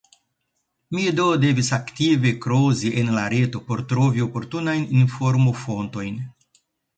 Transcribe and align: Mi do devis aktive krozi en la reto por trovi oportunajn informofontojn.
Mi 0.95 1.03
do 1.17 1.25
devis 1.43 1.67
aktive 1.77 2.31
krozi 2.45 2.91
en 3.01 3.11
la 3.17 3.27
reto 3.35 3.61
por 3.69 3.85
trovi 3.93 4.25
oportunajn 4.29 4.89
informofontojn. 5.05 6.19